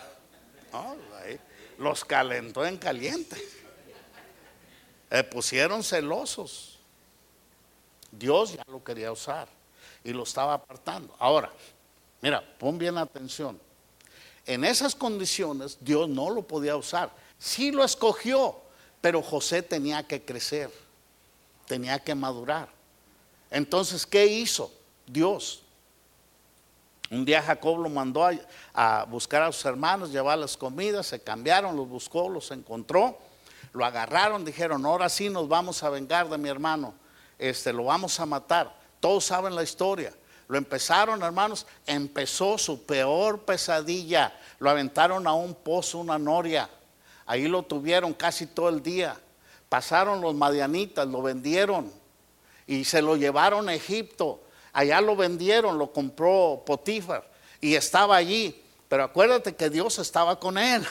[1.78, 3.36] los calentó en caliente.
[5.10, 6.78] Se pusieron celosos.
[8.10, 9.48] Dios ya lo quería usar
[10.02, 11.14] y lo estaba apartando.
[11.18, 11.52] Ahora,
[12.20, 13.60] mira, pon bien atención.
[14.44, 17.10] En esas condiciones Dios no lo podía usar.
[17.38, 18.60] Sí lo escogió,
[19.00, 20.70] pero José tenía que crecer,
[21.66, 22.68] tenía que madurar.
[23.50, 24.72] Entonces, ¿qué hizo
[25.06, 25.62] Dios?
[27.10, 28.28] Un día Jacob lo mandó
[28.72, 33.18] a, buscar a sus hermanos, llevar las comidas, se cambiaron, los buscó, los encontró,
[33.72, 36.94] lo agarraron, dijeron, ahora sí nos vamos a vengar de mi hermano,
[37.38, 38.78] este, lo vamos a matar.
[39.00, 40.14] Todos saben la historia.
[40.46, 44.36] Lo empezaron, hermanos, empezó su peor pesadilla.
[44.58, 46.68] Lo aventaron a un pozo, una noria.
[47.30, 49.16] Ahí lo tuvieron casi todo el día.
[49.68, 51.92] Pasaron los madianitas, lo vendieron
[52.66, 54.40] y se lo llevaron a Egipto
[54.72, 57.28] Allá lo vendieron, lo compró Potifar
[57.60, 58.62] y estaba allí.
[58.88, 60.86] Pero acuérdate que Dios estaba con él.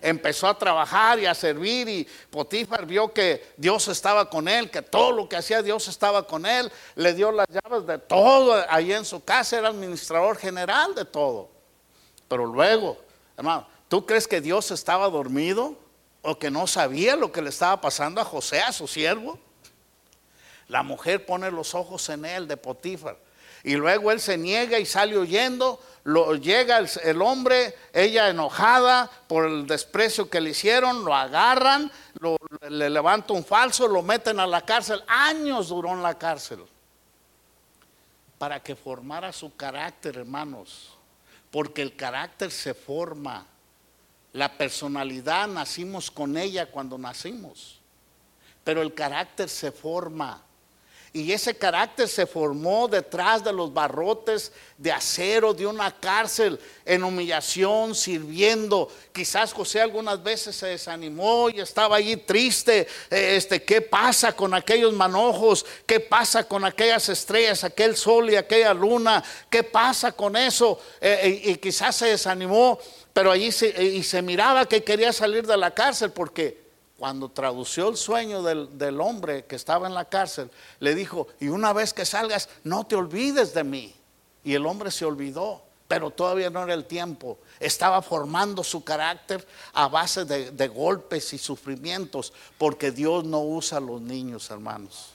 [0.00, 4.82] Empezó a trabajar y a servir y Potifar vio que Dios estaba con él, que
[4.82, 6.70] todo lo que hacía Dios estaba con él.
[6.96, 11.48] Le dio las llaves de todo allí en su casa, era administrador general de todo.
[12.26, 12.98] Pero luego,
[13.36, 15.76] hermano, ¿tú crees que Dios estaba dormido
[16.22, 19.38] o que no sabía lo que le estaba pasando a José, a su siervo?
[20.68, 23.18] La mujer pone los ojos en él de Potifar.
[23.62, 25.78] Y luego él se niega y sale huyendo.
[26.04, 31.92] Lo, llega el, hombre, ella enojada por el desprecio que le hicieron, lo agarran,
[32.70, 35.04] le levanta un falso, lo meten a la cárcel.
[35.06, 36.64] Años duró en la cárcel.
[38.38, 40.96] Para que formara su carácter, hermanos.
[41.50, 43.51] Porque el carácter se forma.
[44.32, 47.80] La personalidad nacimos con ella cuando nacimos.
[48.64, 50.42] Pero el carácter se forma.
[51.14, 57.04] Y ese carácter se formó detrás de los barrotes de acero de una cárcel, en
[57.04, 58.90] humillación, sirviendo.
[59.12, 62.88] Quizás José algunas veces se desanimó y estaba allí triste.
[63.10, 65.66] Eh, este, ¿Qué pasa con aquellos manojos?
[65.84, 69.22] ¿Qué pasa con aquellas estrellas, aquel sol y aquella luna?
[69.50, 70.80] ¿Qué pasa con eso?
[70.98, 72.78] Eh, eh, y quizás se desanimó,
[73.12, 76.62] pero allí y se miraba que quería salir de la cárcel porque
[77.02, 80.48] cuando tradució el sueño del, hombre que estaba en la cárcel,
[80.78, 83.92] le dijo, y una vez que salgas, no te olvides de mí.
[84.44, 87.38] Y el hombre se olvidó, pero todavía no era el tiempo.
[87.58, 93.78] Estaba formando su carácter a base de, de golpes y sufrimientos, porque Dios no usa
[93.78, 95.10] a los niños, hermanos.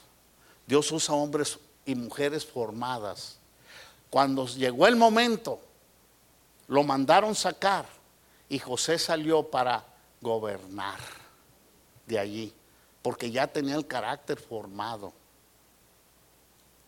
[0.66, 3.38] Dios usa hombres y mujeres formadas.
[4.10, 5.58] Cuando llegó el momento,
[6.68, 7.86] lo mandaron sacar
[8.48, 9.84] y José salió para
[10.20, 10.98] gobernar
[12.06, 12.54] de allí,
[13.02, 15.12] porque ya tenía el carácter formado.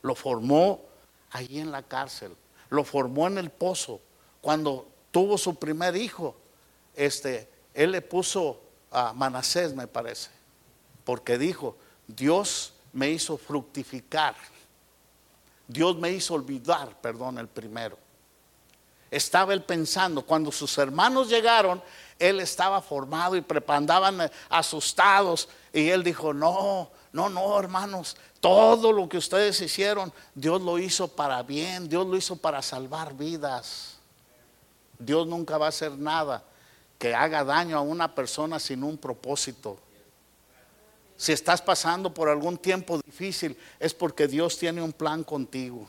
[0.02, 0.82] Lo formó
[1.30, 2.34] allí en la cárcel,
[2.68, 4.00] lo formó en el pozo.
[4.40, 6.36] Cuando tuvo su primer hijo,
[6.94, 10.30] este, él le puso a Manasés, me parece,
[11.05, 11.76] porque dijo,
[12.07, 14.34] Dios me hizo fructificar.
[15.68, 17.96] Dios me hizo olvidar, perdón, el primero.
[19.11, 21.82] Estaba él pensando, cuando sus hermanos llegaron,
[22.18, 25.48] él estaba formado y andaban eh, asustados.
[25.72, 31.08] Y él dijo, no, no, no, hermanos, todo lo que ustedes hicieron, Dios lo hizo
[31.08, 33.96] para bien, Dios lo hizo para salvar vidas.
[34.98, 36.44] Dios nunca va a hacer nada
[36.98, 39.78] que haga daño a una persona sin un propósito.
[41.16, 45.88] Si estás pasando por algún tiempo difícil, es porque Dios tiene un plan contigo.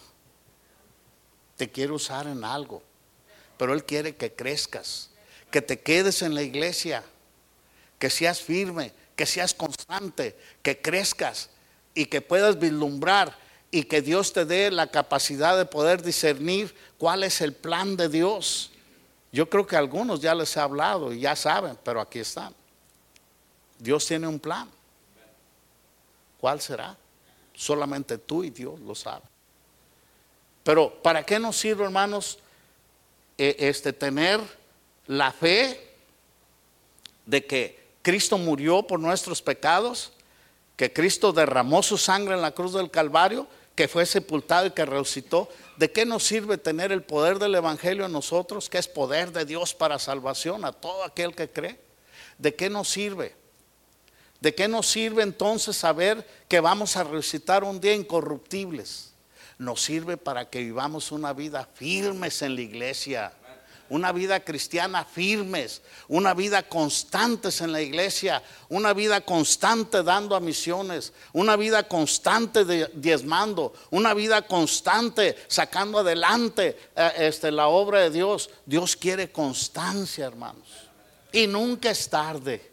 [1.57, 2.81] te quiere usar en algo,
[3.61, 5.11] pero Él quiere que crezcas,
[5.51, 7.03] que te quedes en la iglesia,
[7.99, 11.51] que seas firme, que seas constante, que crezcas
[11.93, 13.37] y que puedas vislumbrar
[13.69, 18.09] y que Dios te dé la capacidad de poder discernir cuál es el plan de
[18.09, 18.71] Dios.
[19.31, 22.55] Yo creo que algunos ya les he hablado y ya saben, pero aquí están.
[23.77, 24.67] Dios tiene un plan.
[26.39, 26.97] ¿Cuál será?
[27.53, 29.29] Solamente tú y Dios lo saben.
[30.63, 32.39] Pero ¿para qué nos sirve, hermanos,
[33.41, 34.39] este, tener
[35.07, 35.79] la fe
[37.25, 40.13] de que Cristo murió por nuestros pecados,
[40.75, 44.85] que Cristo derramó su sangre en la cruz del Calvario, que fue sepultado y que
[44.85, 45.49] resucitó?
[45.77, 49.45] ¿De qué nos sirve tener el poder del Evangelio en nosotros, que es poder de
[49.45, 51.79] Dios para salvación a todo aquel que cree?
[52.37, 53.35] ¿De qué nos sirve?
[54.39, 59.10] ¿De qué nos sirve entonces saber que vamos a resucitar un día incorruptibles?
[59.61, 63.31] Nos sirve para que vivamos una vida firmes en la iglesia,
[63.89, 70.39] una vida cristiana firmes, una vida constantes en la iglesia, una vida constante dando a
[70.39, 78.09] misiones, una vida constante diezmando, una vida constante sacando adelante eh, este, la obra de
[78.09, 78.49] Dios.
[78.65, 80.89] Dios quiere constancia, hermanos.
[81.31, 82.71] Y nunca es tarde.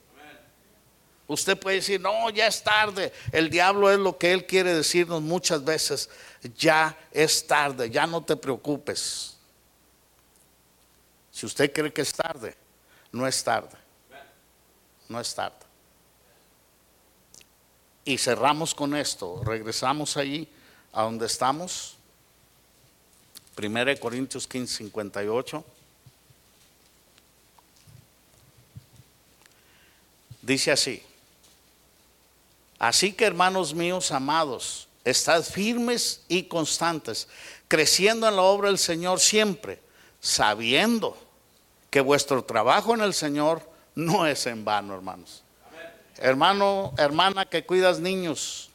[1.29, 3.13] Usted puede decir, no, ya es tarde.
[3.33, 6.09] El diablo es lo que él quiere decirnos muchas veces.
[6.57, 9.37] Ya es tarde, ya no te preocupes.
[11.33, 12.57] Si usted cree que es tarde,
[13.13, 13.77] no es tarde.
[15.09, 15.67] No es tarde.
[18.05, 19.43] Y cerramos con esto.
[19.45, 20.49] Regresamos allí
[20.93, 21.97] a donde estamos.
[23.57, 25.65] 1 Corintios 15, 58.
[30.43, 31.03] Dice así.
[32.79, 37.29] Así que hermanos míos amados, estad firmes y constantes,
[37.69, 39.81] creciendo en la obra del Señor siempre,
[40.21, 41.17] sabiendo
[41.91, 43.63] que vuestro trabajo en el Señor
[43.95, 45.43] no es en vano, hermanos.
[46.17, 48.71] Hermano, hermana que cuidas niños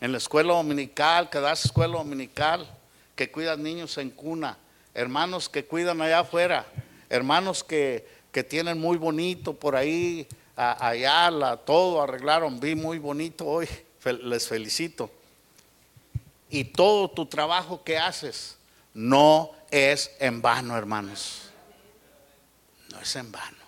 [0.00, 2.68] en la escuela dominical, que das escuela dominical,
[3.16, 4.58] que cuidas niños en cuna,
[4.94, 6.66] hermanos que cuidan allá afuera,
[7.08, 10.28] hermanos que, que tienen muy bonito por ahí
[10.58, 13.68] allá todo arreglaron, vi muy bonito hoy,
[14.22, 15.10] les felicito.
[16.50, 18.56] Y todo tu trabajo que haces
[18.94, 21.50] no es en vano, hermanos.
[22.90, 23.58] No es en vano.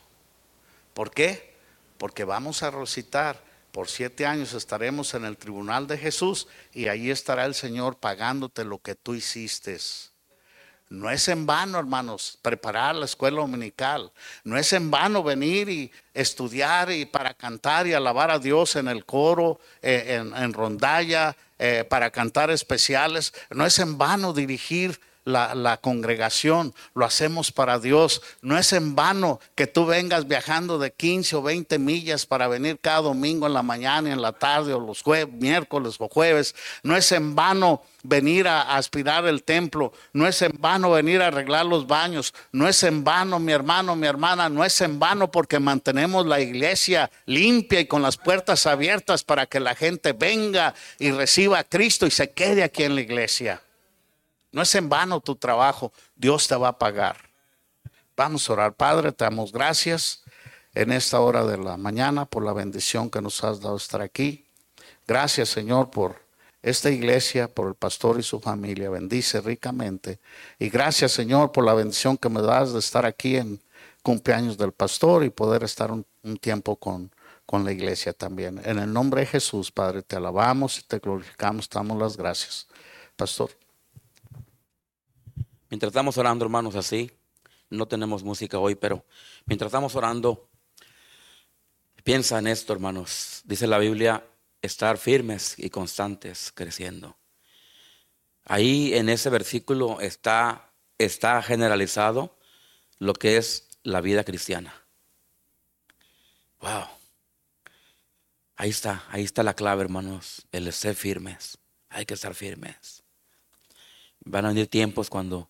[0.95, 1.55] ¿Por qué?
[1.99, 3.43] Porque vamos a recitar.
[3.72, 8.64] Por siete años estaremos en el tribunal de Jesús y ahí estará el Señor pagándote
[8.64, 9.78] lo que tú hiciste.
[10.91, 14.11] No es en vano, hermanos, preparar la escuela dominical.
[14.43, 18.88] No es en vano venir y estudiar y para cantar y alabar a Dios en
[18.88, 23.32] el coro, eh, en, rondalla, eh, para cantar especiales.
[23.51, 28.23] No es en vano dirigir la, congregación, lo hacemos para Dios.
[28.43, 32.79] No es en vano que tú vengas viajando de 15 o 20 millas para venir
[32.81, 36.55] cada domingo en la mañana en la tarde o los jueves, miércoles o jueves.
[36.83, 39.93] No es en vano venir a, aspirar el templo.
[40.12, 42.35] No es en vano venir a arreglar los baños.
[42.53, 44.49] No es en vano, mi hermano, mi hermana.
[44.49, 49.47] No es en vano porque mantenemos la iglesia limpia y con las puertas abiertas para
[49.47, 53.62] que la gente venga y reciba a Cristo y se quede aquí en la iglesia.
[54.53, 57.17] No es en vano tu trabajo, Dios te va a pagar.
[58.17, 60.23] Vamos a orar, Padre, te damos gracias
[60.75, 64.45] en esta hora de la mañana por la bendición que nos has dado estar aquí.
[65.07, 66.21] Gracias, Señor, por
[66.63, 68.91] esta iglesia, por el pastor y su familia.
[68.91, 70.21] Bendice ricamente.
[70.59, 73.61] Y gracias, Señor, por la bendición que me das de estar aquí en
[74.03, 76.05] cumpleaños del pastor y poder estar un,
[76.41, 77.11] tiempo con,
[77.47, 78.61] con la iglesia también.
[78.65, 82.67] En el nombre de Jesús, Padre, te alabamos y te glorificamos, te damos las gracias.
[83.17, 83.60] Pastor.
[85.71, 87.12] Mientras estamos orando, hermanos, así,
[87.71, 89.05] no tenemos música hoy, pero
[89.47, 90.49] mientras estamos orando,
[92.03, 93.43] piensa en esto, hermanos.
[93.45, 94.27] Dice la Biblia,
[94.62, 97.16] estar firmes y constantes creciendo.
[98.47, 102.37] Ahí en ese versículo está, está generalizado
[102.99, 104.75] lo que es la vida cristiana.
[106.59, 106.87] Wow.
[108.57, 111.59] Ahí está, ahí está la clave, hermanos, el ser firmes.
[111.89, 113.05] Hay que estar firmes.
[114.25, 115.50] Van a venir tiempos cuando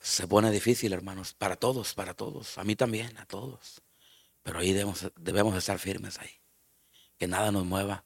[0.00, 3.82] se pone difícil, hermanos, para todos, para todos, a mí también, a todos.
[4.42, 6.30] Pero ahí debemos, debemos estar firmes ahí.
[7.18, 8.04] Que nada nos mueva,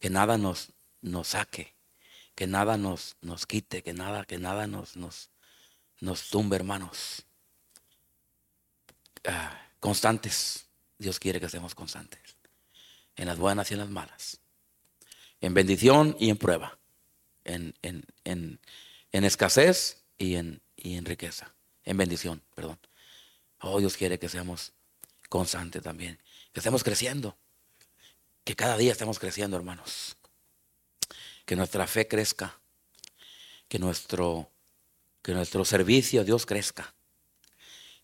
[0.00, 0.72] que nada nos,
[1.02, 1.74] nos saque,
[2.34, 5.30] que nada nos, nos quite, que nada, que nada nos, nos,
[6.00, 7.26] nos tumbe, hermanos.
[9.24, 10.66] Ah, constantes.
[10.96, 12.38] Dios quiere que seamos constantes.
[13.16, 14.40] En las buenas y en las malas.
[15.42, 16.78] En bendición y en prueba.
[17.44, 18.60] En, en, en,
[19.12, 21.50] en escasez y en, y en riqueza,
[21.82, 22.78] en bendición, perdón.
[23.60, 24.72] Oh, Dios quiere que seamos
[25.30, 26.22] constantes también,
[26.52, 27.36] que estemos creciendo,
[28.44, 30.16] que cada día estemos creciendo, hermanos.
[31.46, 32.60] Que nuestra fe crezca,
[33.66, 34.50] que nuestro,
[35.22, 36.94] que nuestro servicio a Dios crezca,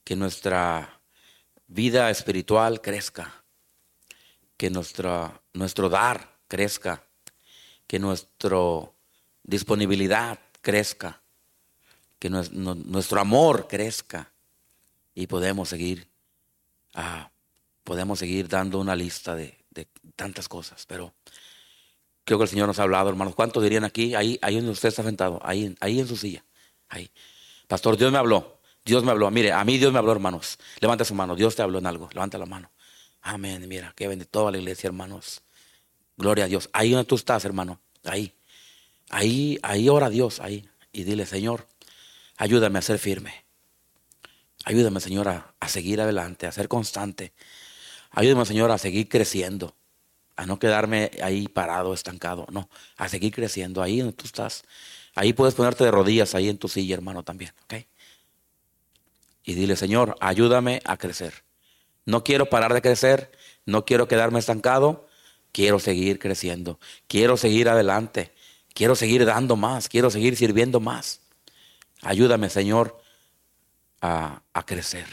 [0.03, 1.01] que nuestra
[1.67, 3.45] vida espiritual crezca,
[4.57, 7.05] que nuestra, nuestro dar crezca,
[7.87, 8.59] que nuestra
[9.43, 11.20] disponibilidad crezca,
[12.21, 14.31] que nuestro amor crezca
[15.15, 16.07] y podemos seguir,
[16.95, 17.31] ah,
[17.83, 19.59] podemos seguir dando una lista de,
[20.15, 21.15] tantas cosas, pero
[22.25, 23.35] creo que el Señor nos ha hablado, hermanos.
[23.35, 24.15] ¿Cuántos dirían aquí?
[24.15, 26.45] Ahí, ahí donde usted está sentado, ahí, ahí en su silla.
[26.91, 27.11] Ahí.
[27.67, 28.61] Pastor, Dios me habló.
[28.85, 29.31] Dios me habló.
[29.31, 30.59] Mire, a mí Dios me habló, hermanos.
[30.81, 31.35] Levanta su mano.
[31.37, 32.11] Dios te habló en algo.
[32.13, 32.71] Levanta la mano.
[33.23, 33.67] Amén.
[33.67, 35.43] Mira, que bendito toda la iglesia, hermanos.
[36.17, 36.69] Gloria a Dios.
[36.73, 37.81] Ahí donde tú estás, hermano.
[38.05, 38.35] Ahí.
[39.09, 40.41] Ahí, ahí ora a Dios.
[40.41, 40.69] Ahí.
[40.93, 41.67] Y dile, Señor,
[42.41, 43.45] ayúdame a ser firme.
[44.65, 47.33] Ayúdame, Señor, a, a seguir adelante, a ser constante.
[48.11, 49.77] Ayúdame, Señor, a seguir creciendo.
[50.37, 52.47] A no quedarme ahí parado, estancado.
[52.51, 53.83] No, a seguir creciendo.
[53.83, 54.65] Ahí donde tú estás.
[55.15, 57.53] Ahí puedes ponerte de rodillas, ahí en tu silla, hermano, también.
[57.65, 57.75] ¿Ok?
[59.45, 61.45] Y dile, Señor, ayúdame a crecer.
[62.07, 63.31] No quiero parar de crecer,
[63.67, 65.07] no quiero quedarme estancado,
[65.53, 68.33] quiero seguir creciendo, quiero seguir adelante,
[68.73, 71.21] quiero seguir dando más, quiero seguir sirviendo más.
[72.03, 72.99] Ayúdame, Señor,
[74.01, 75.07] a, crecer.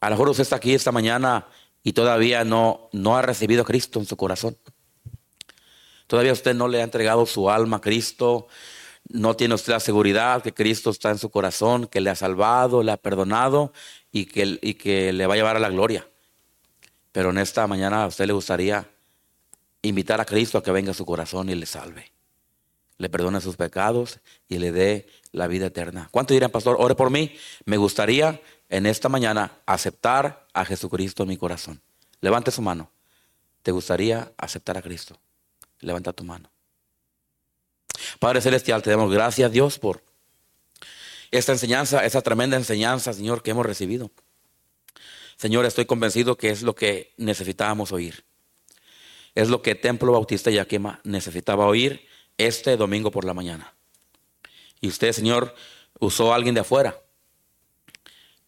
[0.00, 1.46] A lo mejor usted está aquí esta mañana
[1.82, 4.56] y todavía no, no ha recibido a Cristo en su corazón.
[6.06, 8.48] Todavía usted no le ha entregado su alma a Cristo,
[9.08, 12.82] no tiene usted la seguridad que Cristo está en su corazón, que le ha salvado,
[12.82, 13.72] le ha perdonado
[14.12, 16.08] y que, y que le va a llevar a la gloria.
[17.12, 18.88] Pero en esta mañana a usted le gustaría
[19.82, 22.12] invitar a Cristo a que venga a su corazón y le salve.
[23.00, 26.10] Le perdone sus pecados y le dé la vida eterna.
[26.10, 26.76] ¿Cuánto dirán, pastor?
[26.78, 27.34] Ore por mí.
[27.64, 31.80] Me gustaría en esta mañana aceptar a Jesucristo en mi corazón.
[32.20, 32.90] Levante su mano.
[33.62, 35.18] ¿Te gustaría aceptar a Cristo?
[35.78, 36.50] Levanta tu mano.
[38.18, 40.04] Padre Celestial, te damos gracias, Dios, por
[41.30, 44.10] esta enseñanza, esa tremenda enseñanza, Señor, que hemos recibido.
[45.36, 48.26] Señor, estoy convencido que es lo que necesitábamos oír.
[49.34, 52.09] Es lo que Templo Bautista Yaquema necesitaba oír
[52.46, 53.74] este domingo por la mañana.
[54.80, 55.54] Y usted, Señor,
[55.98, 57.00] usó a alguien de afuera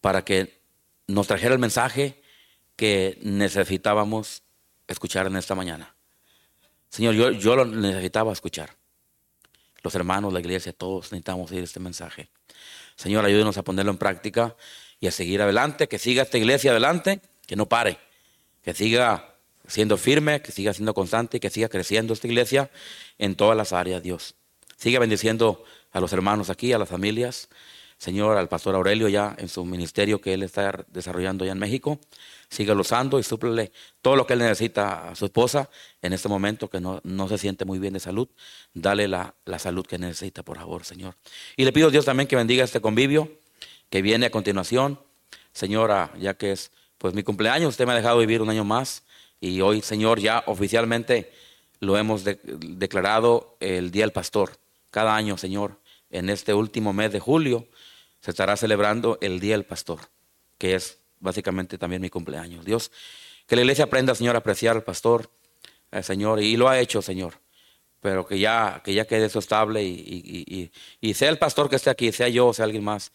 [0.00, 0.60] para que
[1.06, 2.22] nos trajera el mensaje
[2.76, 4.42] que necesitábamos
[4.88, 5.94] escuchar en esta mañana.
[6.88, 8.76] Señor, yo, yo lo necesitaba escuchar
[9.82, 12.28] los hermanos, la iglesia, todos necesitamos oír este mensaje.
[12.96, 14.56] Señor, ayúdenos a ponerlo en práctica
[15.00, 17.98] y a seguir adelante, que siga esta iglesia adelante, que no pare,
[18.62, 19.31] que siga
[19.72, 22.70] siendo firme, que siga siendo constante que siga creciendo esta iglesia
[23.16, 24.34] en todas las áreas, Dios.
[24.76, 27.48] Siga bendiciendo a los hermanos aquí, a las familias,
[27.96, 32.00] Señor, al pastor Aurelio ya en su ministerio que él está desarrollando ya en México.
[32.50, 35.70] Síguelo usando y súplele todo lo que él necesita a su esposa
[36.02, 38.28] en este momento que no, no se siente muy bien de salud.
[38.74, 41.16] Dale la, la, salud que necesita, por favor, Señor.
[41.56, 43.38] Y le pido a Dios también que bendiga este convivio
[43.88, 45.00] que viene a continuación.
[45.52, 49.04] Señora, ya que es pues mi cumpleaños, usted me ha dejado vivir un año más
[49.42, 51.32] y hoy, Señor, ya oficialmente
[51.80, 54.52] lo hemos declarado el Día del Pastor.
[54.92, 55.80] Cada año, Señor,
[56.10, 57.66] en este último mes de julio
[58.20, 59.98] se estará celebrando el Día del Pastor,
[60.58, 62.64] que es básicamente también mi cumpleaños.
[62.64, 62.92] Dios,
[63.48, 65.28] que la iglesia aprenda, Señor, a apreciar al pastor,
[65.90, 67.34] eh, Señor, y lo ha hecho, Señor,
[68.00, 70.70] pero que ya, que ya quede eso estable y,
[71.00, 73.10] y, sea el pastor que esté aquí, sea yo, sea alguien más,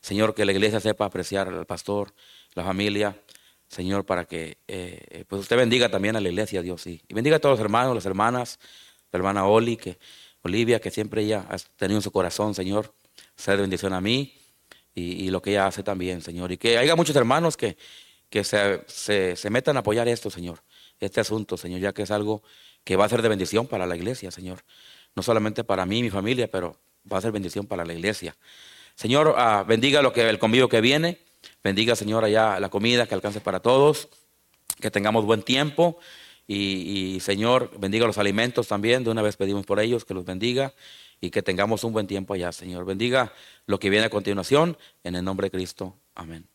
[0.00, 2.14] Señor, que la iglesia sepa apreciar al pastor,
[2.54, 3.16] la familia,
[3.72, 7.36] Señor, para que eh, eh, pues usted bendiga también a la iglesia, Dios, y, bendiga
[7.36, 8.58] a todos los hermanos, las hermanas,
[9.10, 9.98] la hermana Oli, que
[10.42, 12.94] Olivia, que siempre ella ha tenido en su corazón, Señor,
[13.34, 14.34] sea de bendición a mí
[14.94, 16.52] y, lo que ella hace también, Señor.
[16.52, 17.78] Y que haya muchos hermanos que,
[18.28, 20.62] que se, se, metan a apoyar esto, Señor,
[21.00, 22.42] este asunto, Señor, ya que es algo
[22.84, 24.64] que va a ser de bendición para la iglesia, Señor.
[25.16, 26.78] No solamente para mí y mi familia, pero
[27.10, 28.36] va a ser bendición para la iglesia.
[28.96, 31.31] Señor, ah, bendiga lo que, el convivio que viene.
[31.62, 34.08] Bendiga, Señor, allá la comida que alcance para todos.
[34.80, 35.98] Que tengamos buen tiempo.
[36.46, 39.04] Y, Señor, bendiga los alimentos también.
[39.04, 40.74] De una vez pedimos por ellos que los bendiga
[41.20, 42.84] y que tengamos un buen tiempo allá, Señor.
[42.84, 43.32] Bendiga
[43.66, 45.96] lo que viene a continuación en el nombre de Cristo.
[46.14, 46.51] Amén.